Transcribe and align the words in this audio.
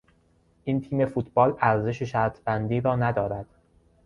این 0.63 0.81
تیم 0.81 1.05
فوتبال 1.05 1.57
ارزش 1.61 2.03
شرطبندی 2.03 2.81
را 2.81 2.95
ندارد. 2.95 3.45